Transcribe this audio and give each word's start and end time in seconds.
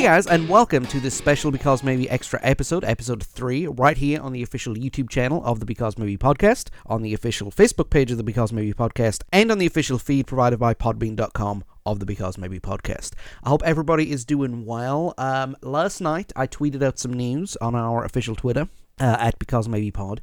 Hey 0.00 0.06
guys, 0.06 0.26
and 0.26 0.48
welcome 0.48 0.86
to 0.86 0.98
this 0.98 1.14
special 1.14 1.50
Because 1.50 1.84
Maybe 1.84 2.08
Extra 2.08 2.40
episode, 2.42 2.84
episode 2.84 3.22
3, 3.22 3.66
right 3.66 3.98
here 3.98 4.18
on 4.22 4.32
the 4.32 4.42
official 4.42 4.74
YouTube 4.74 5.10
channel 5.10 5.44
of 5.44 5.60
the 5.60 5.66
Because 5.66 5.98
Maybe 5.98 6.16
podcast, 6.16 6.70
on 6.86 7.02
the 7.02 7.12
official 7.12 7.50
Facebook 7.50 7.90
page 7.90 8.10
of 8.10 8.16
the 8.16 8.22
Because 8.22 8.50
Maybe 8.50 8.72
podcast, 8.72 9.24
and 9.30 9.52
on 9.52 9.58
the 9.58 9.66
official 9.66 9.98
feed 9.98 10.26
provided 10.26 10.58
by 10.58 10.72
Podbean.com 10.72 11.64
of 11.84 11.98
the 12.00 12.06
Because 12.06 12.38
Maybe 12.38 12.58
podcast. 12.58 13.12
I 13.44 13.50
hope 13.50 13.62
everybody 13.62 14.10
is 14.10 14.24
doing 14.24 14.64
well. 14.64 15.12
Um, 15.18 15.54
last 15.60 16.00
night, 16.00 16.32
I 16.34 16.46
tweeted 16.46 16.82
out 16.82 16.98
some 16.98 17.12
news 17.12 17.58
on 17.60 17.74
our 17.74 18.02
official 18.02 18.34
Twitter. 18.34 18.70
Uh, 18.98 19.16
at 19.18 19.38
because 19.38 19.66
maybe 19.66 19.90
pod 19.90 20.20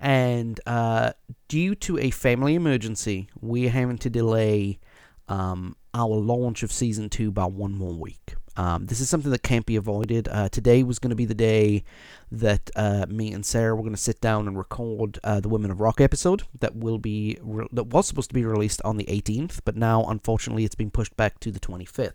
and 0.00 0.58
uh, 0.66 1.12
due 1.46 1.74
to 1.74 1.98
a 1.98 2.08
family 2.08 2.54
emergency 2.54 3.28
we're 3.38 3.68
having 3.68 3.98
to 3.98 4.08
delay 4.08 4.78
um, 5.28 5.76
our 5.92 6.16
launch 6.16 6.62
of 6.62 6.72
season 6.72 7.10
two 7.10 7.30
by 7.30 7.44
one 7.44 7.74
more 7.74 7.92
week 7.92 8.34
um, 8.56 8.86
this 8.86 9.00
is 9.00 9.08
something 9.08 9.30
that 9.30 9.42
can't 9.42 9.66
be 9.66 9.76
avoided. 9.76 10.28
Uh, 10.28 10.48
today 10.48 10.82
was 10.82 10.98
going 10.98 11.10
to 11.10 11.16
be 11.16 11.24
the 11.24 11.34
day 11.34 11.84
that 12.30 12.70
uh, 12.76 13.06
me 13.08 13.32
and 13.32 13.44
Sarah 13.44 13.74
were 13.74 13.82
going 13.82 13.94
to 13.94 14.00
sit 14.00 14.20
down 14.20 14.46
and 14.46 14.56
record 14.56 15.18
uh, 15.24 15.40
the 15.40 15.48
Women 15.48 15.70
of 15.70 15.80
Rock 15.80 16.00
episode 16.00 16.44
that 16.60 16.76
will 16.76 16.98
be 16.98 17.38
re- 17.42 17.68
that 17.72 17.84
was 17.84 18.06
supposed 18.06 18.30
to 18.30 18.34
be 18.34 18.44
released 18.44 18.80
on 18.84 18.96
the 18.96 19.04
18th, 19.04 19.60
but 19.64 19.76
now 19.76 20.04
unfortunately 20.04 20.64
it's 20.64 20.74
been 20.74 20.90
pushed 20.90 21.16
back 21.16 21.40
to 21.40 21.50
the 21.50 21.60
25th. 21.60 22.12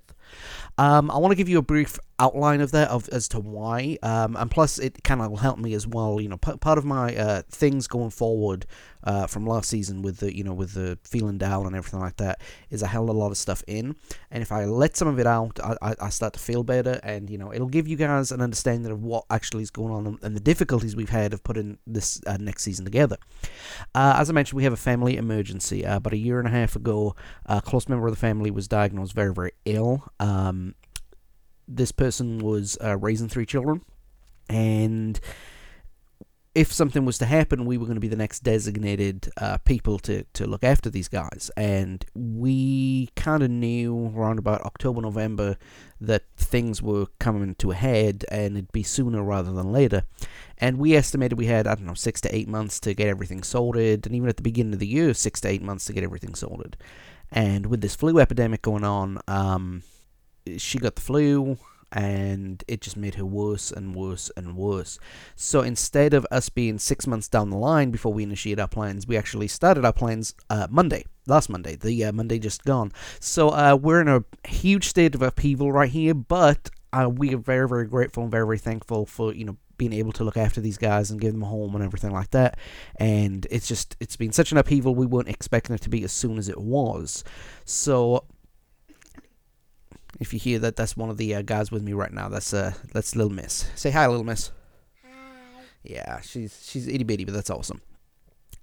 Um, 0.78 1.12
I 1.12 1.18
want 1.18 1.32
to 1.32 1.36
give 1.36 1.50
you 1.50 1.58
a 1.58 1.64
brief 1.64 2.00
outline 2.20 2.62
of 2.62 2.72
that 2.72 2.90
of 2.90 3.08
as 3.10 3.28
to 3.30 3.40
why, 3.40 3.98
um, 4.04 4.36
and 4.36 4.52
plus 4.52 4.78
it 4.78 5.04
kind 5.04 5.22
of 5.22 5.30
will 5.30 5.38
help 5.38 5.58
me 5.58 5.74
as 5.74 5.88
well. 5.88 6.20
You 6.22 6.30
know, 6.30 6.38
p- 6.38 6.58
part 6.58 6.78
of 6.78 6.86
my 6.86 7.16
uh, 7.16 7.42
things 7.50 7.88
going 7.88 8.10
forward 8.10 8.66
uh, 9.04 9.28
from 9.28 9.46
last 9.46 9.70
season 9.70 10.02
with 10.02 10.18
the 10.18 10.36
you 10.36 10.44
know 10.44 10.54
with 10.54 10.74
the 10.74 10.98
feeling 11.04 11.38
down 11.38 11.66
and 11.66 11.76
everything 11.76 12.00
like 12.00 12.18
that 12.18 12.42
is 12.70 12.84
I 12.84 12.88
held 12.88 13.10
a 13.10 13.14
lot 13.14 13.32
of 13.32 13.38
stuff 13.38 13.64
in, 13.68 13.96
and 14.32 14.42
if 14.42 14.52
I 14.52 14.66
let 14.66 14.98
some 14.98 15.08
of 15.08 15.20
it 15.20 15.28
out, 15.28 15.60
I, 15.64 15.76
I, 15.82 15.96
I 16.02 16.10
start 16.10 16.34
to 16.34 16.40
feel 16.40 16.64
better, 16.64 17.00
and 17.04 17.30
you 17.30 17.38
know 17.38 17.54
it'll 17.54 17.68
give 17.68 17.88
you 17.88 17.96
guys 17.96 18.32
an 18.32 18.42
understanding 18.42 18.92
of 18.92 19.02
what 19.02 19.26
actually 19.30 19.64
is 19.64 19.72
going 19.72 19.94
on 19.94 20.20
and 20.22 20.36
the 20.36 20.42
difficulties 20.42 20.96
we've 20.96 21.10
had 21.10 21.34
of 21.34 21.44
putting 21.44 21.78
this 21.88 22.22
uh, 22.28 22.38
next 22.40 22.64
season 22.64 22.86
together. 22.86 23.18
Uh, 23.96 24.16
as 24.18 24.30
I 24.30 24.34
mentioned, 24.34 24.58
we 24.58 24.64
have 24.64 24.74
a 24.74 24.78
family 24.78 25.18
emergency. 25.18 25.86
Uh, 25.86 25.98
about 25.98 26.14
a 26.14 26.18
year 26.18 26.40
and 26.40 26.48
a 26.48 26.52
half 26.52 26.76
ago, 26.76 27.16
a 27.46 27.62
close 27.62 27.88
member 27.88 28.08
of 28.08 28.14
the 28.14 28.20
family 28.20 28.52
was 28.52 28.68
diagnosed 28.68 29.14
very 29.14 29.34
very 29.34 29.52
ill. 29.66 30.04
Um, 30.20 30.76
this 31.68 31.92
person 31.92 32.40
was 32.40 32.78
uh, 32.84 32.98
raising 32.98 33.30
three 33.30 33.46
children, 33.46 33.82
and 34.50 35.20
if 36.56 36.74
something 36.74 37.06
was 37.06 37.20
to 37.20 37.26
happen, 37.26 37.66
we 37.66 37.78
were 37.78 37.86
going 37.86 37.96
to 37.96 38.02
be 38.02 38.08
the 38.08 38.16
next 38.16 38.40
designated 38.40 39.30
uh, 39.38 39.58
people 39.60 40.00
to, 40.00 40.24
to 40.34 40.48
look 40.48 40.64
after 40.64 40.90
these 40.90 41.08
guys. 41.08 41.52
And 41.56 42.04
we 42.16 43.10
kind 43.16 43.44
of 43.44 43.52
knew 43.52 44.12
around 44.16 44.40
about 44.40 44.62
October, 44.64 45.02
November 45.02 45.58
that 46.02 46.24
things 46.36 46.82
were 46.82 47.06
coming 47.20 47.54
to 47.56 47.72
a 47.72 47.76
head 47.76 48.26
and 48.32 48.58
it'd 48.58 48.72
be 48.72 48.84
sooner 48.84 49.24
rather 49.24 49.52
than 49.52 49.72
later. 49.72 50.04
And 50.58 50.80
we 50.80 50.96
estimated 50.96 51.38
we 51.38 51.46
had, 51.46 51.68
I 51.68 51.76
don't 51.76 51.86
know, 51.86 51.94
six 51.94 52.20
to 52.22 52.36
eight 52.36 52.50
months 52.50 52.80
to 52.82 52.96
get 52.96 53.08
everything 53.08 53.44
sorted. 53.44 54.08
And 54.08 54.16
even 54.16 54.28
at 54.28 54.38
the 54.38 54.44
beginning 54.44 54.74
of 54.74 54.80
the 54.80 54.88
year, 54.88 55.14
six 55.14 55.40
to 55.42 55.50
eight 55.50 55.62
months 55.62 55.86
to 55.86 55.94
get 55.94 56.04
everything 56.04 56.34
sorted. 56.34 56.76
And 57.32 57.68
with 57.68 57.82
this 57.82 57.96
flu 57.96 58.20
epidemic 58.20 58.64
going 58.64 58.84
on, 58.84 59.20
um, 59.28 59.84
she 60.58 60.78
got 60.80 60.96
the 60.96 61.02
flu 61.02 61.58
and 61.92 62.64
it 62.68 62.82
just 62.82 62.98
made 62.98 63.16
her 63.16 63.26
worse 63.26 63.72
and 63.72 63.96
worse 63.96 64.30
and 64.38 64.56
worse. 64.56 65.00
So 65.36 65.62
instead 65.62 66.14
of 66.14 66.26
us 66.32 66.50
being 66.50 66.78
six 66.78 67.08
months 67.08 67.28
down 67.28 67.50
the 67.50 67.58
line 67.58 67.90
before 67.92 68.14
we 68.14 68.24
initiate 68.24 68.60
our 68.60 68.68
plans, 68.68 69.08
we 69.08 69.18
actually 69.18 69.48
started 69.48 69.86
our 69.86 69.94
plans 69.94 70.36
uh, 70.50 70.68
Monday, 70.70 71.06
last 71.26 71.50
Monday, 71.50 71.76
the 71.76 72.06
uh, 72.06 72.12
Monday 72.12 72.38
just 72.40 72.64
gone. 72.64 72.92
So 73.20 73.50
uh, 73.50 73.78
we're 73.82 74.02
in 74.02 74.08
a 74.08 74.24
huge 74.48 74.88
state 74.88 75.16
of 75.16 75.22
upheaval 75.22 75.72
right 75.72 75.90
here, 75.90 76.14
but 76.14 76.70
uh, 76.94 77.10
we 77.12 77.34
are 77.34 77.38
very, 77.38 77.68
very 77.68 77.86
grateful 77.86 78.24
and 78.24 78.32
very, 78.32 78.46
very 78.46 78.60
thankful 78.60 79.06
for 79.06 79.34
you 79.34 79.46
know 79.46 79.58
being 79.80 79.94
able 79.94 80.12
to 80.12 80.24
look 80.24 80.38
after 80.38 80.62
these 80.62 80.78
guys 80.78 81.10
and 81.10 81.22
give 81.22 81.32
them 81.32 81.42
a 81.42 81.48
home 81.48 81.74
and 81.74 81.84
everything 81.84 82.12
like 82.12 82.30
that. 82.32 82.60
And 82.98 83.48
it's 83.50 83.68
just 83.68 83.96
it's 84.00 84.16
been 84.16 84.32
such 84.32 84.52
an 84.52 84.60
upheaval 84.60 84.94
we 84.94 85.08
weren't 85.08 85.30
expecting 85.30 85.74
it 85.74 85.82
to 85.82 85.90
be 85.90 86.04
as 86.04 86.12
soon 86.12 86.38
as 86.38 86.50
it 86.50 86.60
was. 86.60 87.24
So 87.66 88.26
if 90.20 90.34
you 90.34 90.40
hear 90.40 90.60
that, 90.60 90.76
that's 90.76 90.98
one 90.98 91.10
of 91.10 91.18
the 91.18 91.36
uh, 91.36 91.42
guys 91.42 91.72
with 91.72 91.82
me 91.82 91.94
right 91.94 92.12
now. 92.12 92.30
That's 92.30 92.54
uh, 92.54 92.74
that's 92.94 93.16
Little 93.16 93.32
Miss. 93.32 93.70
Say 93.76 93.92
hi, 93.92 94.08
Little 94.08 94.26
Miss. 94.26 94.52
Hi. 95.04 95.64
Yeah, 95.84 96.20
she's 96.22 96.66
she's 96.66 96.88
itty 96.88 97.04
bitty, 97.04 97.26
but 97.26 97.34
that's 97.34 97.50
awesome. 97.50 97.82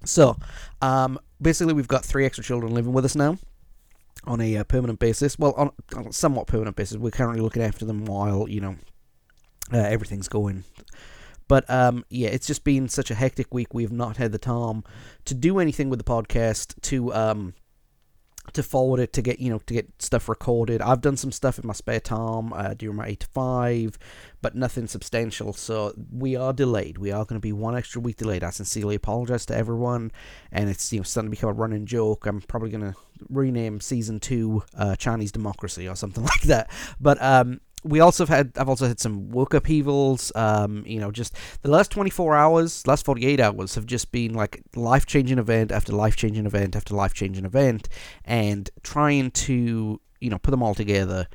So, 0.05 0.37
um, 0.83 1.19
basically, 1.41 1.73
we've 1.73 1.89
got 1.89 2.05
three 2.05 2.27
extra 2.27 2.45
children 2.45 2.75
living 2.75 2.93
with 2.93 3.05
us 3.05 3.15
now 3.15 3.39
on 4.25 4.41
a 4.41 4.59
uh, 4.59 4.65
permanent 4.65 4.99
basis. 4.99 5.39
Well, 5.39 5.53
on, 5.53 5.71
on, 5.97 6.09
a 6.09 6.13
somewhat 6.13 6.47
permanent 6.47 6.77
basis. 6.77 6.99
We're 6.99 7.11
currently 7.11 7.41
looking 7.41 7.63
after 7.63 7.85
them 7.85 8.05
while 8.05 8.49
you 8.49 8.61
know 8.61 8.77
uh, 9.73 9.79
everything's 9.79 10.29
going. 10.29 10.65
But 11.49 11.69
um, 11.71 12.05
yeah, 12.11 12.29
it's 12.29 12.47
just 12.47 12.65
been 12.65 12.89
such 12.89 13.11
a 13.11 13.15
hectic 13.15 13.55
week. 13.55 13.73
We 13.73 13.85
have 13.85 13.93
not 13.93 14.17
had 14.17 14.33
the 14.33 14.39
time 14.39 14.85
to 15.25 15.35
do 15.35 15.59
anything 15.59 15.91
with 15.91 15.99
the 15.99 16.05
podcast 16.05 16.81
to 16.83 17.15
um, 17.15 17.55
to 18.53 18.63
forward 18.63 19.01
it 19.01 19.13
to 19.15 19.23
get 19.23 19.39
you 19.41 19.51
know 19.51 19.59
to 19.67 19.75
get 19.75 19.91
stuff 20.01 20.29
recorded. 20.29 20.81
I've 20.83 21.01
done 21.01 21.17
some 21.17 21.33
stuff 21.33 21.59
in 21.59 21.67
my 21.67 21.73
spare 21.73 22.01
time 22.01 22.53
uh, 22.53 22.75
during 22.75 22.97
my 22.97 23.07
eight 23.07 23.21
to 23.21 23.27
five, 23.29 23.99
but 24.43 24.55
nothing 24.55 24.87
substantial. 24.87 25.53
So 25.53 25.95
we 26.13 26.37
are 26.37 26.53
delayed. 26.53 26.99
We 26.99 27.13
are 27.13 27.25
going 27.25 27.41
to 27.41 27.43
be 27.43 27.53
one 27.53 27.77
extra 27.77 28.01
week 28.01 28.17
delayed. 28.17 28.45
I 28.45 28.51
sincerely 28.51 28.95
apologize 28.95 29.47
to 29.47 29.57
everyone, 29.57 30.13
and 30.53 30.69
it's 30.69 30.93
you 30.93 31.01
know 31.01 31.05
starting 31.05 31.31
to 31.31 31.37
become 31.37 31.51
a 31.51 31.55
running 31.55 31.87
joke. 31.87 32.27
I'm 32.27 32.41
probably 32.41 32.71
going 32.71 32.93
to 32.93 32.95
rename 33.29 33.81
season 33.81 34.21
two 34.21 34.63
uh, 34.77 34.97
Chinese 34.97 35.33
Democracy 35.33 35.89
or 35.89 35.97
something 35.97 36.25
like 36.35 36.43
that. 36.43 36.71
But 37.01 37.21
um, 37.23 37.61
we 37.85 38.01
also 38.01 38.25
have 38.25 38.37
had 38.37 38.53
I've 38.57 38.69
also 38.69 38.87
had 38.87 39.01
some 39.01 39.31
work 39.31 39.55
upheavals. 39.55 40.33
Um, 40.35 40.83
you 40.87 40.99
know, 40.99 41.11
just 41.11 41.35
the 41.63 41.71
last 41.71 41.91
24 41.91 42.35
hours, 42.35 42.87
last 42.87 43.05
48 43.05 43.41
hours 43.41 43.75
have 43.75 43.87
just 43.87 44.13
been 44.13 44.35
like 44.35 44.63
life 44.75 45.07
changing 45.07 45.39
event 45.39 45.73
after 45.73 45.93
life 45.93 46.17
changing 46.17 46.47
event 46.47 46.75
after 46.77 46.95
life 46.95 47.15
changing 47.15 47.45
event, 47.45 47.89
and 48.25 48.71
trying 48.83 49.31
to 49.33 50.01
you 50.21 50.31
know 50.31 50.39
put 50.39 50.51
them 50.51 50.63
all 50.63 50.75
together 50.75 51.29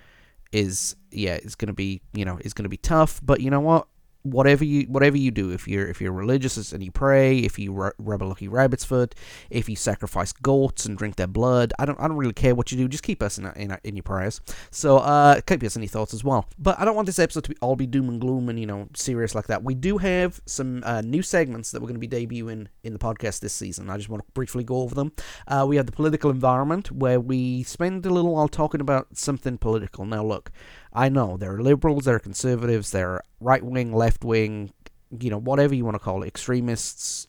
is 0.51 0.95
yeah 1.11 1.35
it's 1.35 1.55
gonna 1.55 1.73
be 1.73 2.01
you 2.13 2.25
know 2.25 2.37
it's 2.41 2.53
gonna 2.53 2.69
be 2.69 2.77
tough. 2.77 3.21
But 3.23 3.41
you 3.41 3.49
know 3.49 3.61
what? 3.61 3.87
Whatever 4.23 4.63
you 4.63 4.83
whatever 4.83 5.17
you 5.17 5.31
do 5.31 5.51
if 5.51 5.67
you're 5.67 5.87
if 5.87 5.99
you're 6.01 6.11
religious 6.11 6.71
and 6.71 6.83
you 6.83 6.91
pray 6.91 7.39
if 7.39 7.57
you 7.57 7.73
rub 7.97 8.21
a 8.21 8.25
lucky 8.25 8.47
rabbit's 8.47 8.83
foot 8.83 9.15
if 9.49 9.67
you 9.67 9.75
sacrifice 9.75 10.31
goats 10.31 10.85
and 10.85 10.97
drink 10.97 11.15
their 11.15 11.27
blood 11.27 11.73
i 11.79 11.85
don't 11.85 11.99
i 11.99 12.07
don't 12.07 12.17
really 12.17 12.33
care 12.33 12.53
what 12.53 12.71
you 12.71 12.77
do 12.77 12.87
just 12.87 13.03
keep 13.03 13.23
us 13.23 13.37
in 13.37 13.45
in, 13.55 13.77
in 13.83 13.95
your 13.95 14.03
prayers. 14.03 14.41
So 14.69 14.97
uh 14.97 15.41
keep 15.41 15.63
us 15.63 15.77
any 15.77 15.87
thoughts 15.87 16.13
as 16.13 16.23
well. 16.23 16.47
But 16.59 16.79
i 16.79 16.85
don't 16.85 16.95
want 16.95 17.05
this 17.05 17.19
episode 17.19 17.43
to 17.45 17.49
be, 17.49 17.55
all 17.61 17.75
be 17.75 17.87
doom 17.87 18.09
and 18.09 18.19
gloom 18.19 18.49
and 18.49 18.59
you 18.59 18.65
know 18.65 18.87
serious 18.95 19.33
like 19.33 19.47
that. 19.47 19.63
We 19.63 19.75
do 19.75 19.97
have 19.97 20.41
some 20.45 20.83
uh, 20.85 21.01
new 21.01 21.21
segments 21.21 21.71
that 21.71 21.81
we're 21.81 21.87
going 21.87 21.99
to 21.99 22.07
be 22.07 22.27
debuting 22.27 22.67
in 22.83 22.93
the 22.93 22.99
podcast 22.99 23.39
this 23.39 23.53
season. 23.53 23.89
I 23.89 23.97
just 23.97 24.09
want 24.09 24.25
to 24.25 24.31
briefly 24.33 24.63
go 24.63 24.77
over 24.77 24.95
them. 24.95 25.11
Uh, 25.47 25.65
we 25.67 25.75
have 25.77 25.85
the 25.85 25.91
political 25.91 26.29
environment 26.29 26.91
where 26.91 27.19
we 27.19 27.63
spend 27.63 28.05
a 28.05 28.09
little 28.09 28.33
while 28.33 28.47
talking 28.47 28.81
about 28.81 29.07
something 29.17 29.57
political. 29.57 30.05
Now 30.05 30.23
look 30.23 30.51
I 30.93 31.09
know 31.09 31.37
there 31.37 31.55
are 31.55 31.61
liberals, 31.61 32.05
there 32.05 32.15
are 32.15 32.19
conservatives, 32.19 32.91
there 32.91 33.11
are 33.11 33.23
right 33.39 33.63
wing, 33.63 33.93
left 33.93 34.23
wing, 34.23 34.71
you 35.19 35.29
know, 35.29 35.37
whatever 35.37 35.73
you 35.73 35.85
want 35.85 35.95
to 35.95 35.99
call 35.99 36.23
it, 36.23 36.27
extremists, 36.27 37.27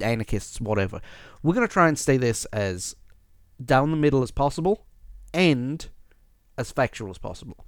anarchists, 0.00 0.60
whatever. 0.60 1.00
We're 1.42 1.54
going 1.54 1.66
to 1.66 1.72
try 1.72 1.88
and 1.88 1.98
stay 1.98 2.16
this 2.16 2.44
as 2.46 2.96
down 3.64 3.90
the 3.90 3.96
middle 3.96 4.22
as 4.22 4.30
possible 4.30 4.86
and 5.32 5.86
as 6.58 6.72
factual 6.72 7.10
as 7.10 7.18
possible. 7.18 7.64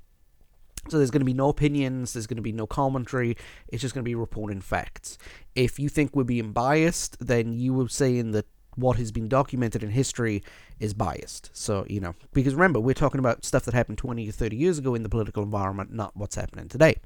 So 0.88 0.98
there's 0.98 1.10
going 1.10 1.20
to 1.20 1.26
be 1.26 1.34
no 1.34 1.48
opinions, 1.48 2.12
there's 2.12 2.28
going 2.28 2.36
to 2.36 2.42
be 2.42 2.52
no 2.52 2.66
commentary, 2.66 3.36
it's 3.68 3.82
just 3.82 3.94
going 3.94 4.04
to 4.04 4.08
be 4.08 4.14
reporting 4.14 4.60
facts. 4.60 5.18
If 5.54 5.80
you 5.80 5.88
think 5.88 6.14
we're 6.14 6.24
being 6.24 6.52
biased, 6.52 7.16
then 7.24 7.52
you 7.52 7.74
were 7.74 7.88
saying 7.88 8.32
that 8.32 8.46
what 8.76 8.96
has 8.98 9.10
been 9.10 9.28
documented 9.28 9.82
in 9.82 9.90
history 9.90 10.42
is 10.78 10.94
biased. 10.94 11.50
So, 11.52 11.84
you 11.88 12.00
know, 12.00 12.14
because 12.32 12.54
remember, 12.54 12.78
we're 12.78 12.94
talking 12.94 13.18
about 13.18 13.44
stuff 13.44 13.64
that 13.64 13.74
happened 13.74 13.98
20 13.98 14.28
or 14.28 14.32
30 14.32 14.56
years 14.56 14.78
ago 14.78 14.94
in 14.94 15.02
the 15.02 15.08
political 15.08 15.42
environment, 15.42 15.92
not 15.92 16.16
what's 16.16 16.36
happening 16.36 16.68
today. 16.68 16.96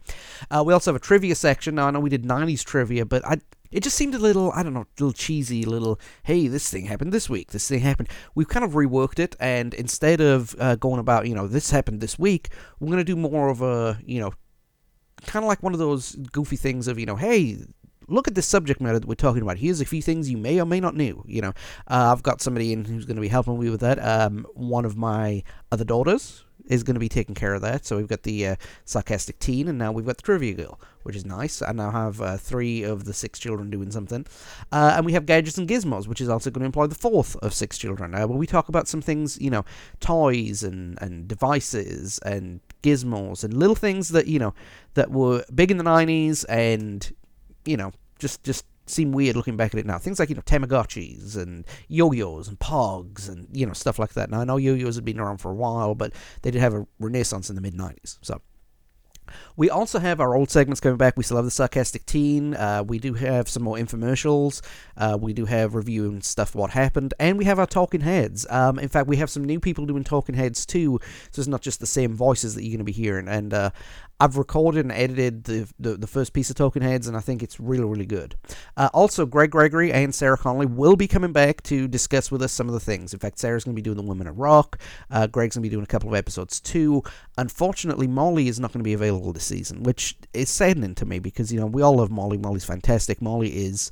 Uh, 0.50 0.62
we 0.66 0.72
also 0.72 0.90
have 0.90 1.00
a 1.00 1.04
trivia 1.04 1.34
section. 1.34 1.76
Now, 1.76 1.86
I 1.86 1.90
know 1.92 2.00
we 2.00 2.10
did 2.10 2.24
90s 2.24 2.64
trivia, 2.64 3.06
but 3.06 3.24
I, 3.24 3.38
it 3.70 3.84
just 3.84 3.96
seemed 3.96 4.14
a 4.14 4.18
little, 4.18 4.50
I 4.52 4.62
don't 4.62 4.74
know, 4.74 4.80
a 4.80 5.02
little 5.02 5.12
cheesy, 5.12 5.64
little, 5.64 6.00
hey, 6.24 6.48
this 6.48 6.68
thing 6.68 6.86
happened 6.86 7.12
this 7.12 7.30
week, 7.30 7.52
this 7.52 7.68
thing 7.68 7.80
happened. 7.80 8.08
We've 8.34 8.48
kind 8.48 8.64
of 8.64 8.72
reworked 8.72 9.20
it, 9.20 9.36
and 9.38 9.72
instead 9.74 10.20
of 10.20 10.56
uh, 10.58 10.74
going 10.76 10.98
about, 10.98 11.26
you 11.26 11.34
know, 11.34 11.46
this 11.46 11.70
happened 11.70 12.00
this 12.00 12.18
week, 12.18 12.50
we're 12.80 12.88
going 12.88 12.98
to 12.98 13.04
do 13.04 13.16
more 13.16 13.48
of 13.48 13.62
a, 13.62 13.98
you 14.04 14.20
know, 14.20 14.32
kind 15.26 15.44
of 15.44 15.48
like 15.48 15.62
one 15.62 15.72
of 15.72 15.78
those 15.78 16.16
goofy 16.32 16.56
things 16.56 16.88
of, 16.88 16.98
you 16.98 17.06
know, 17.06 17.16
hey, 17.16 17.58
look 18.10 18.28
at 18.28 18.34
the 18.34 18.42
subject 18.42 18.80
matter 18.80 18.98
that 18.98 19.08
we're 19.08 19.14
talking 19.14 19.42
about. 19.42 19.58
Here's 19.58 19.80
a 19.80 19.84
few 19.84 20.02
things 20.02 20.30
you 20.30 20.36
may 20.36 20.60
or 20.60 20.66
may 20.66 20.80
not 20.80 20.94
know. 20.94 21.22
You 21.26 21.42
know, 21.42 21.52
uh, 21.88 22.12
I've 22.12 22.22
got 22.22 22.40
somebody 22.40 22.72
in 22.72 22.84
who's 22.84 23.04
going 23.04 23.16
to 23.16 23.22
be 23.22 23.28
helping 23.28 23.58
me 23.58 23.70
with 23.70 23.80
that. 23.80 24.02
Um, 24.04 24.46
one 24.54 24.84
of 24.84 24.96
my 24.96 25.42
other 25.72 25.84
daughters 25.84 26.44
is 26.66 26.84
going 26.84 26.94
to 26.94 27.00
be 27.00 27.08
taking 27.08 27.34
care 27.34 27.52
of 27.52 27.62
that. 27.62 27.84
So 27.84 27.96
we've 27.96 28.06
got 28.06 28.22
the 28.22 28.46
uh, 28.46 28.56
sarcastic 28.84 29.38
teen, 29.38 29.68
and 29.68 29.76
now 29.76 29.92
we've 29.92 30.06
got 30.06 30.16
the 30.18 30.22
trivia 30.22 30.54
girl, 30.54 30.80
which 31.02 31.16
is 31.16 31.24
nice. 31.24 31.62
I 31.62 31.72
now 31.72 31.90
have 31.90 32.20
uh, 32.20 32.36
three 32.36 32.82
of 32.84 33.04
the 33.04 33.12
six 33.12 33.38
children 33.38 33.70
doing 33.70 33.90
something, 33.90 34.24
uh, 34.70 34.94
and 34.96 35.04
we 35.04 35.12
have 35.12 35.26
gadgets 35.26 35.58
and 35.58 35.68
gizmos, 35.68 36.06
which 36.06 36.20
is 36.20 36.28
also 36.28 36.50
going 36.50 36.60
to 36.60 36.66
employ 36.66 36.86
the 36.86 36.94
fourth 36.94 37.36
of 37.36 37.52
six 37.52 37.76
children. 37.76 38.14
Uh, 38.14 38.26
where 38.26 38.38
we 38.38 38.46
talk 38.46 38.68
about 38.68 38.86
some 38.86 39.00
things, 39.00 39.40
you 39.40 39.50
know, 39.50 39.64
toys 39.98 40.62
and 40.62 40.96
and 41.02 41.26
devices 41.26 42.18
and 42.20 42.60
gizmos 42.82 43.44
and 43.44 43.54
little 43.54 43.74
things 43.74 44.10
that 44.10 44.26
you 44.26 44.38
know 44.38 44.54
that 44.94 45.10
were 45.10 45.44
big 45.54 45.70
in 45.70 45.76
the 45.76 45.84
90s 45.84 46.44
and 46.48 47.12
you 47.64 47.76
know 47.76 47.92
just 48.20 48.44
just 48.44 48.66
seem 48.86 49.12
weird 49.12 49.36
looking 49.36 49.56
back 49.56 49.74
at 49.74 49.80
it 49.80 49.86
now. 49.86 49.98
Things 49.98 50.18
like 50.18 50.28
you 50.28 50.34
know 50.34 50.42
Tamagotchis 50.42 51.36
and 51.36 51.64
yo-yos 51.88 52.48
and 52.48 52.58
Pogs 52.58 53.28
and 53.28 53.48
you 53.52 53.66
know 53.66 53.72
stuff 53.72 53.98
like 53.98 54.14
that. 54.14 54.30
Now 54.30 54.40
I 54.40 54.44
know 54.44 54.56
yo-yos 54.56 54.96
had 54.96 55.04
been 55.04 55.20
around 55.20 55.38
for 55.38 55.50
a 55.50 55.54
while, 55.54 55.94
but 55.94 56.12
they 56.42 56.50
did 56.50 56.60
have 56.60 56.74
a 56.74 56.86
renaissance 56.98 57.50
in 57.50 57.56
the 57.56 57.62
mid 57.62 57.74
'90s. 57.74 58.18
So 58.22 58.40
we 59.56 59.70
also 59.70 59.98
have 59.98 60.20
our 60.20 60.34
old 60.34 60.50
segments 60.50 60.80
coming 60.80 60.96
back. 60.96 61.16
We 61.16 61.22
still 61.22 61.36
have 61.36 61.44
the 61.44 61.50
sarcastic 61.50 62.06
teen. 62.06 62.54
Uh, 62.54 62.82
we 62.86 62.98
do 62.98 63.14
have 63.14 63.48
some 63.48 63.62
more 63.62 63.76
infomercials. 63.76 64.62
Uh, 64.96 65.18
we 65.20 65.32
do 65.32 65.44
have 65.44 65.74
reviewing 65.74 66.22
stuff 66.22 66.54
what 66.54 66.70
happened, 66.70 67.14
and 67.18 67.38
we 67.38 67.44
have 67.44 67.58
our 67.58 67.66
talking 67.66 68.00
heads. 68.00 68.46
Um, 68.50 68.78
in 68.78 68.88
fact, 68.88 69.08
we 69.08 69.16
have 69.16 69.30
some 69.30 69.44
new 69.44 69.60
people 69.60 69.86
doing 69.86 70.04
talking 70.04 70.34
heads 70.34 70.66
too. 70.66 70.98
So 71.30 71.40
it's 71.40 71.48
not 71.48 71.62
just 71.62 71.80
the 71.80 71.86
same 71.86 72.14
voices 72.14 72.54
that 72.54 72.62
you're 72.62 72.70
going 72.70 72.78
to 72.78 72.84
be 72.84 72.92
hearing. 72.92 73.28
And 73.28 73.54
uh, 73.54 73.70
I've 74.20 74.36
recorded 74.36 74.84
and 74.84 74.92
edited 74.92 75.44
the, 75.44 75.68
the, 75.78 75.96
the 75.96 76.06
first 76.06 76.34
piece 76.34 76.50
of 76.50 76.56
Talking 76.56 76.82
Heads, 76.82 77.08
and 77.08 77.16
I 77.16 77.20
think 77.20 77.42
it's 77.42 77.58
really, 77.58 77.84
really 77.84 78.04
good. 78.04 78.36
Uh, 78.76 78.90
also, 78.92 79.24
Greg 79.24 79.50
Gregory 79.50 79.92
and 79.92 80.14
Sarah 80.14 80.36
Connolly 80.36 80.66
will 80.66 80.94
be 80.94 81.08
coming 81.08 81.32
back 81.32 81.62
to 81.64 81.88
discuss 81.88 82.30
with 82.30 82.42
us 82.42 82.52
some 82.52 82.68
of 82.68 82.74
the 82.74 82.80
things. 82.80 83.14
In 83.14 83.18
fact, 83.18 83.38
Sarah's 83.38 83.64
going 83.64 83.74
to 83.74 83.80
be 83.80 83.82
doing 83.82 83.96
the 83.96 84.02
Women 84.02 84.26
of 84.26 84.38
Rock. 84.38 84.78
Uh, 85.10 85.26
Greg's 85.26 85.56
going 85.56 85.62
to 85.62 85.68
be 85.68 85.74
doing 85.74 85.84
a 85.84 85.86
couple 85.86 86.10
of 86.10 86.14
episodes 86.14 86.60
too. 86.60 87.02
Unfortunately, 87.38 88.06
Molly 88.06 88.48
is 88.48 88.60
not 88.60 88.72
going 88.72 88.80
to 88.80 88.84
be 88.84 88.92
available 88.92 89.32
this 89.32 89.44
season, 89.44 89.82
which 89.84 90.18
is 90.34 90.50
saddening 90.50 90.94
to 90.96 91.06
me 91.06 91.18
because 91.18 91.50
you 91.50 91.58
know 91.58 91.66
we 91.66 91.80
all 91.80 91.96
love 91.96 92.10
Molly. 92.10 92.36
Molly's 92.36 92.64
fantastic. 92.64 93.22
Molly 93.22 93.48
is 93.48 93.90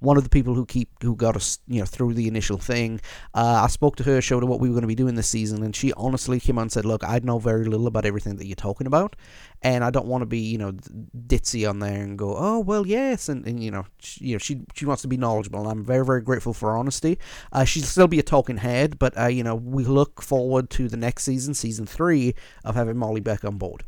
one 0.00 0.16
of 0.16 0.24
the 0.24 0.30
people 0.30 0.54
who 0.54 0.66
keep 0.66 0.90
who 1.02 1.14
got 1.14 1.36
us 1.36 1.58
you 1.68 1.80
know 1.80 1.86
through 1.86 2.14
the 2.14 2.26
initial 2.26 2.58
thing. 2.58 3.00
Uh, 3.34 3.62
I 3.64 3.68
spoke 3.68 3.96
to 3.96 4.02
her, 4.04 4.20
showed 4.20 4.42
her 4.42 4.48
what 4.48 4.60
we 4.60 4.68
were 4.68 4.74
going 4.74 4.82
to 4.82 4.88
be 4.88 4.94
doing 4.94 5.14
this 5.14 5.28
season, 5.28 5.62
and 5.62 5.74
she 5.74 5.92
honestly 5.94 6.40
came 6.40 6.58
on 6.58 6.62
and 6.62 6.72
said, 6.72 6.84
"Look, 6.84 7.04
I 7.04 7.20
know 7.22 7.38
very 7.38 7.64
little 7.64 7.86
about 7.86 8.04
everything 8.04 8.36
that 8.36 8.46
you're 8.46 8.56
talking 8.56 8.86
about, 8.86 9.16
and 9.62 9.84
I 9.84 9.90
don't 9.90 10.06
want 10.06 10.22
to 10.22 10.26
be, 10.26 10.38
you 10.38 10.58
know, 10.58 10.72
ditzy 10.72 11.68
on 11.68 11.80
there 11.80 12.02
and 12.02 12.18
go, 12.18 12.34
oh 12.36 12.60
well, 12.60 12.86
yes, 12.86 13.28
and, 13.28 13.46
and 13.46 13.62
you 13.62 13.70
know, 13.70 13.86
she, 13.98 14.26
you 14.26 14.34
know, 14.34 14.38
she 14.38 14.62
she 14.74 14.86
wants 14.86 15.02
to 15.02 15.08
be 15.08 15.16
knowledgeable, 15.16 15.60
and 15.60 15.68
I'm 15.68 15.84
very 15.84 16.04
very 16.04 16.22
grateful 16.22 16.54
for 16.54 16.76
honesty. 16.76 17.18
Uh, 17.52 17.64
she'll 17.64 17.84
still 17.84 18.08
be 18.08 18.18
a 18.18 18.22
talking 18.22 18.58
head, 18.58 18.98
but 18.98 19.18
uh, 19.18 19.26
you 19.26 19.42
know, 19.42 19.54
we 19.54 19.84
look 19.84 20.22
forward 20.22 20.70
to 20.70 20.88
the 20.88 20.96
next 20.96 21.24
season, 21.24 21.54
season 21.54 21.86
three, 21.86 22.34
of 22.64 22.74
having 22.74 22.96
Molly 22.96 23.20
back 23.20 23.44
on 23.44 23.58
board. 23.58 23.84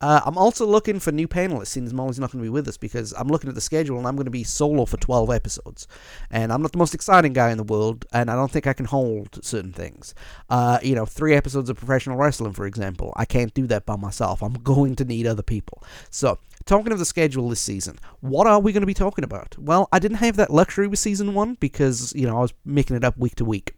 Uh, 0.00 0.20
I'm 0.24 0.36
also 0.36 0.66
looking 0.66 1.00
for 1.00 1.12
new 1.12 1.26
panelists 1.26 1.68
since 1.68 1.92
Molly's 1.92 2.18
not 2.18 2.30
going 2.32 2.42
to 2.42 2.46
be 2.46 2.50
with 2.50 2.68
us 2.68 2.76
because 2.76 3.12
I'm 3.12 3.28
looking 3.28 3.48
at 3.48 3.54
the 3.54 3.60
schedule 3.60 3.98
and 3.98 4.06
I'm 4.06 4.16
going 4.16 4.26
to 4.26 4.30
be 4.30 4.44
solo 4.44 4.84
for 4.84 4.96
12 4.98 5.30
episodes. 5.30 5.88
And 6.30 6.52
I'm 6.52 6.62
not 6.62 6.72
the 6.72 6.78
most 6.78 6.94
exciting 6.94 7.32
guy 7.32 7.50
in 7.50 7.56
the 7.56 7.64
world, 7.64 8.04
and 8.12 8.30
I 8.30 8.34
don't 8.34 8.50
think 8.50 8.66
I 8.66 8.72
can 8.72 8.86
hold 8.86 9.44
certain 9.44 9.72
things. 9.72 10.14
Uh, 10.50 10.78
you 10.82 10.94
know, 10.94 11.06
three 11.06 11.34
episodes 11.34 11.70
of 11.70 11.76
professional 11.76 12.16
wrestling, 12.16 12.52
for 12.52 12.66
example. 12.66 13.12
I 13.16 13.24
can't 13.24 13.54
do 13.54 13.66
that 13.68 13.86
by 13.86 13.96
myself. 13.96 14.42
I'm 14.42 14.54
going 14.54 14.96
to 14.96 15.04
need 15.04 15.26
other 15.26 15.42
people. 15.42 15.82
So, 16.10 16.38
talking 16.66 16.92
of 16.92 16.98
the 16.98 17.04
schedule 17.04 17.48
this 17.48 17.60
season, 17.60 17.98
what 18.20 18.46
are 18.46 18.60
we 18.60 18.72
going 18.72 18.82
to 18.82 18.86
be 18.86 18.94
talking 18.94 19.24
about? 19.24 19.56
Well, 19.58 19.88
I 19.92 19.98
didn't 19.98 20.18
have 20.18 20.36
that 20.36 20.50
luxury 20.50 20.86
with 20.86 20.98
season 20.98 21.34
one 21.34 21.54
because, 21.54 22.12
you 22.14 22.26
know, 22.26 22.36
I 22.36 22.40
was 22.40 22.54
making 22.64 22.96
it 22.96 23.04
up 23.04 23.16
week 23.16 23.36
to 23.36 23.44
week. 23.44 23.74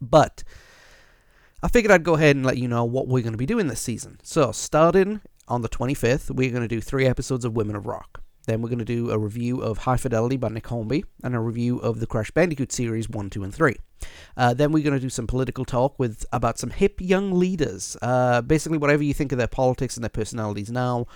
But 0.00 0.44
I 1.60 1.66
figured 1.66 1.90
I'd 1.90 2.04
go 2.04 2.14
ahead 2.14 2.36
and 2.36 2.46
let 2.46 2.56
you 2.56 2.68
know 2.68 2.84
what 2.84 3.08
we're 3.08 3.22
going 3.22 3.32
to 3.32 3.38
be 3.38 3.46
doing 3.46 3.66
this 3.66 3.80
season. 3.80 4.20
So, 4.22 4.52
starting 4.52 5.20
on 5.48 5.62
the 5.62 5.68
25th, 5.68 6.30
we're 6.30 6.50
going 6.50 6.62
to 6.62 6.68
do 6.68 6.80
three 6.80 7.04
episodes 7.04 7.44
of 7.44 7.56
Women 7.56 7.74
of 7.74 7.86
Rock. 7.86 8.22
Then 8.46 8.62
we're 8.62 8.68
going 8.68 8.78
to 8.78 8.84
do 8.84 9.10
a 9.10 9.18
review 9.18 9.60
of 9.60 9.78
High 9.78 9.96
Fidelity 9.96 10.36
by 10.36 10.48
Nick 10.50 10.68
Hornby 10.68 11.04
and 11.24 11.34
a 11.34 11.40
review 11.40 11.78
of 11.80 11.98
the 11.98 12.06
Crash 12.06 12.30
Bandicoot 12.30 12.70
series 12.70 13.08
1, 13.08 13.30
2, 13.30 13.42
and 13.42 13.52
3. 13.52 13.76
Uh, 14.36 14.54
then 14.54 14.70
we're 14.70 14.84
going 14.84 14.94
to 14.94 15.00
do 15.00 15.10
some 15.10 15.26
political 15.26 15.64
talk 15.64 15.98
with 15.98 16.24
about 16.32 16.60
some 16.60 16.70
hip 16.70 17.00
young 17.00 17.32
leaders. 17.32 17.96
Uh, 18.00 18.40
basically, 18.40 18.78
whatever 18.78 19.02
you 19.02 19.12
think 19.12 19.32
of 19.32 19.38
their 19.38 19.48
politics 19.48 19.96
and 19.96 20.04
their 20.04 20.08
personalities 20.10 20.70
now, 20.70 21.06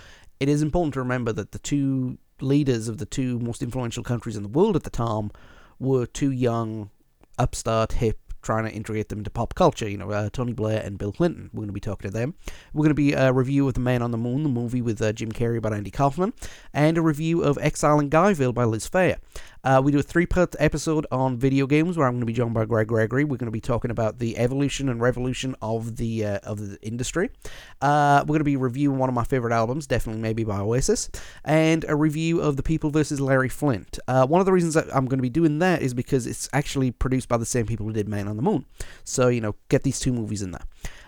it 0.40 0.48
is 0.48 0.60
important 0.60 0.92
to 0.94 1.00
remember 1.00 1.32
that 1.32 1.52
the 1.52 1.60
two 1.60 2.18
leaders 2.40 2.88
of 2.88 2.98
the 2.98 3.06
two 3.06 3.38
most 3.38 3.62
influential 3.62 4.02
countries 4.02 4.36
in 4.36 4.42
the 4.42 4.48
world 4.48 4.74
at 4.74 4.82
the 4.82 4.90
time 4.90 5.30
were 5.78 6.04
two 6.04 6.32
young, 6.32 6.90
upstart, 7.38 7.92
hip 7.92 8.18
trying 8.42 8.64
to 8.64 8.70
integrate 8.70 9.08
them 9.08 9.18
into 9.18 9.30
pop 9.30 9.54
culture. 9.54 9.88
You 9.88 9.98
know, 9.98 10.10
uh, 10.10 10.30
Tony 10.30 10.52
Blair 10.52 10.82
and 10.82 10.98
Bill 10.98 11.12
Clinton. 11.12 11.50
We're 11.52 11.60
going 11.60 11.68
to 11.68 11.72
be 11.72 11.80
talking 11.80 12.10
to 12.10 12.16
them. 12.16 12.34
We're 12.72 12.82
going 12.82 12.90
to 12.90 12.94
be 12.94 13.12
a 13.12 13.32
review 13.32 13.66
of 13.68 13.74
The 13.74 13.80
Man 13.80 14.02
on 14.02 14.10
the 14.10 14.18
Moon, 14.18 14.42
the 14.42 14.48
movie 14.48 14.82
with 14.82 15.00
uh, 15.00 15.12
Jim 15.12 15.32
Carrey 15.32 15.62
by 15.62 15.70
Andy 15.70 15.90
Kaufman, 15.90 16.32
and 16.74 16.98
a 16.98 17.02
review 17.02 17.42
of 17.42 17.58
Exile 17.60 18.00
in 18.00 18.10
Guyville 18.10 18.54
by 18.54 18.64
Liz 18.64 18.88
Phair. 18.88 19.16
Uh, 19.64 19.80
we 19.82 19.92
do 19.92 19.98
a 20.00 20.02
three 20.02 20.26
part 20.26 20.56
episode 20.58 21.06
on 21.12 21.36
video 21.36 21.68
games 21.68 21.96
where 21.96 22.06
I'm 22.06 22.14
going 22.14 22.20
to 22.20 22.26
be 22.26 22.32
joined 22.32 22.52
by 22.52 22.64
Greg 22.64 22.88
Gregory. 22.88 23.22
We're 23.22 23.36
going 23.36 23.46
to 23.46 23.52
be 23.52 23.60
talking 23.60 23.92
about 23.92 24.18
the 24.18 24.36
evolution 24.36 24.88
and 24.88 25.00
revolution 25.00 25.54
of 25.62 25.96
the 25.96 26.26
uh, 26.26 26.38
of 26.42 26.58
the 26.58 26.78
industry. 26.82 27.30
Uh, 27.80 28.20
we're 28.22 28.34
going 28.34 28.40
to 28.40 28.44
be 28.44 28.56
reviewing 28.56 28.98
one 28.98 29.08
of 29.08 29.14
my 29.14 29.22
favorite 29.22 29.52
albums, 29.52 29.86
definitely 29.86 30.20
maybe 30.20 30.42
by 30.42 30.58
Oasis, 30.58 31.10
and 31.44 31.84
a 31.88 31.94
review 31.94 32.40
of 32.40 32.56
The 32.56 32.62
People 32.64 32.90
versus 32.90 33.20
Larry 33.20 33.48
Flynt. 33.48 34.00
Uh, 34.08 34.26
one 34.26 34.40
of 34.40 34.46
the 34.46 34.52
reasons 34.52 34.74
I'm 34.74 35.06
going 35.06 35.18
to 35.18 35.22
be 35.22 35.30
doing 35.30 35.60
that 35.60 35.80
is 35.80 35.94
because 35.94 36.26
it's 36.26 36.48
actually 36.52 36.90
produced 36.90 37.28
by 37.28 37.36
the 37.36 37.46
same 37.46 37.66
people 37.66 37.86
who 37.86 37.92
did 37.92 38.08
Man 38.08 38.26
on 38.26 38.36
the 38.36 38.42
Moon. 38.42 38.66
So, 39.04 39.28
you 39.28 39.40
know, 39.40 39.54
get 39.68 39.84
these 39.84 40.00
two 40.00 40.12
movies 40.12 40.42
in 40.42 40.50
there. 40.50 40.66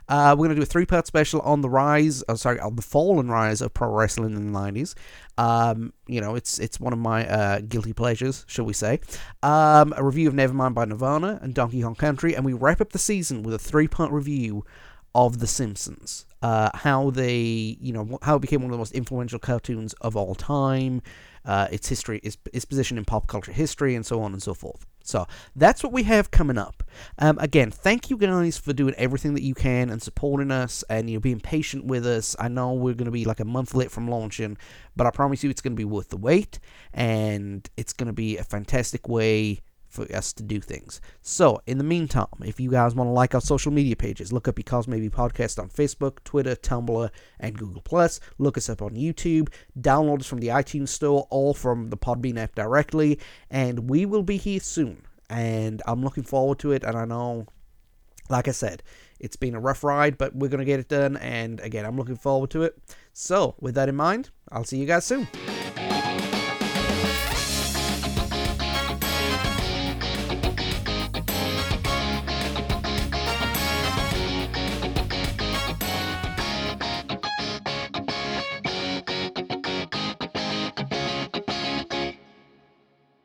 Uh, 0.09 0.35
we're 0.37 0.47
going 0.47 0.51
to 0.51 0.57
do 0.57 0.63
a 0.63 0.67
three 0.67 0.87
part 0.87 1.07
special 1.07 1.41
on 1.41 1.61
the 1.61 1.69
rise, 1.69 2.23
oh, 2.29 2.35
sorry, 2.35 2.61
on 2.61 2.77
the 2.77 2.83
fall 2.83 3.21
and 3.21 3.31
rise 3.31 3.61
of 3.63 3.73
pro 3.73 3.89
wrestling 3.89 4.35
in 4.35 4.53
the 4.53 4.59
90s. 4.59 4.95
Um, 5.39 5.93
you 6.07 6.21
know, 6.21 6.35
it's 6.35 6.59
it's 6.59 6.79
one 6.79 6.93
of 6.93 6.99
my 6.99 7.27
uh, 7.29 7.61
guilty 7.61 7.93
pleasures, 7.93 8.45
shall 8.47 8.65
we 8.65 8.73
say. 8.73 9.01
Um, 9.43 9.95
a 9.97 10.05
review 10.05 10.29
of 10.29 10.35
Nevermind 10.35 10.75
by 10.75 10.85
Nirvana 10.85 11.39
and 11.43 11.55
Donkey 11.55 11.83
Kong 11.83 11.95
Country, 11.95 12.37
and 12.37 12.45
we 12.45 12.53
wrap 12.53 12.81
up 12.81 12.93
the 12.93 12.99
season 12.99 13.43
with 13.43 13.55
a 13.55 13.59
three 13.59 13.89
part 13.89 14.13
review 14.13 14.65
of 15.15 15.39
The 15.39 15.47
Simpsons. 15.47 16.27
Uh, 16.43 16.71
how 16.75 17.11
they, 17.11 17.79
you 17.81 17.93
know, 17.93 18.19
how 18.21 18.37
it 18.37 18.41
became 18.41 18.61
one 18.61 18.71
of 18.71 18.73
the 18.73 18.79
most 18.79 18.93
influential 18.93 19.39
cartoons 19.39 19.95
of 19.95 20.15
all 20.15 20.35
time, 20.35 21.01
uh, 21.47 21.69
its 21.73 21.89
history, 21.89 22.19
its, 22.23 22.37
its 22.53 22.67
position 22.67 22.99
in 22.99 23.05
pop 23.05 23.27
culture 23.27 23.53
history, 23.53 23.95
and 23.95 24.05
so 24.05 24.21
on 24.21 24.33
and 24.33 24.43
so 24.43 24.53
forth. 24.53 24.85
So 25.05 25.27
that's 25.55 25.83
what 25.83 25.93
we 25.93 26.03
have 26.05 26.31
coming 26.31 26.59
up. 26.59 26.83
Um, 27.19 27.39
again, 27.39 27.71
thank 27.71 28.11
you 28.11 28.17
guys 28.17 28.59
for 28.59 28.73
doing 28.73 28.95
everything 28.97 29.35
that 29.35 29.43
you 29.43 29.55
can 29.55 29.91
and 29.91 30.03
supporting 30.03 30.51
us 30.51 30.83
and 30.89 31.09
you 31.09 31.17
know 31.17 31.21
being 31.21 31.41
patient 31.41 31.85
with 31.85 32.07
us. 32.07 32.35
I 32.39 32.49
know 32.49 32.73
we're 32.73 32.95
going 32.95 33.05
to 33.07 33.11
be 33.11 33.25
like 33.25 33.41
a 33.41 33.45
month 33.45 33.75
late 33.75 33.91
from 33.91 34.09
launching, 34.09 34.57
but 34.97 35.07
I 35.07 35.11
promise 35.11 35.45
you 35.45 35.51
it's 35.51 35.61
going 35.61 35.75
to 35.75 35.81
be 35.81 35.85
worth 35.85 36.09
the 36.09 36.17
wait 36.17 36.59
and 36.93 37.69
it's 37.77 37.93
going 37.93 38.07
to 38.07 38.15
be 38.15 38.39
a 38.39 38.45
fantastic 38.45 39.09
way 39.09 39.61
for 39.95 40.13
us 40.15 40.33
to 40.35 40.43
do 40.43 40.61
things. 40.61 41.01
So, 41.23 41.63
in 41.67 41.79
the 41.79 41.85
meantime, 41.85 42.27
if 42.45 42.59
you 42.59 42.71
guys 42.71 42.95
want 42.95 43.09
to 43.09 43.13
like 43.13 43.35
our 43.35 43.41
social 43.41 43.73
media 43.73 43.97
pages, 43.97 44.33
look 44.33 44.49
up 44.49 44.57
Because 44.57 44.89
Maybe 44.89 45.09
Podcast 45.09 45.59
on 45.59 45.69
Facebook, 45.69 46.23
Twitter, 46.25 46.57
Tumblr, 46.57 47.09
and 47.39 47.59
Google 47.59 47.81
Plus. 47.83 48.21
Look 48.39 48.59
us 48.59 48.69
up 48.69 48.83
on 48.83 48.91
YouTube. 48.91 49.49
Download 49.79 50.21
us 50.21 50.27
from 50.27 50.41
the 50.41 50.49
iTunes 50.49 50.89
Store 50.89 51.27
or 51.31 51.55
from 51.55 51.91
the 51.91 51.97
Podbean 51.97 52.37
app 52.37 52.55
directly. 52.55 53.19
And 53.51 53.89
we 53.89 54.05
will 54.05 54.25
be 54.25 54.37
here 54.37 54.61
soon. 54.61 55.03
And 55.31 55.81
I'm 55.87 56.03
looking 56.03 56.25
forward 56.25 56.59
to 56.61 56.73
it. 56.73 56.83
And 56.83 56.97
I 56.97 57.05
know, 57.05 57.47
like 58.29 58.49
I 58.49 58.53
said, 58.53 58.83
it's 59.21 59.37
been 59.37 59.55
a 59.55 59.61
rough 59.61 59.85
ride, 59.85 60.19
but 60.19 60.35
we're 60.35 60.49
going 60.49 60.59
to 60.59 60.65
get 60.65 60.81
it 60.81 60.89
done. 60.89 61.17
And 61.19 61.61
again, 61.61 61.85
I'm 61.85 61.97
looking 61.97 62.17
forward 62.17 62.51
to 62.51 62.63
it. 62.65 62.77
So, 63.13 63.55
with 63.61 63.75
that 63.77 63.89
in 63.89 63.97
mind, 63.97 64.31
I'll 64.51 64.65
see 64.65 64.79
you 64.79 64.87
guys 64.87 65.05
soon. 65.05 65.29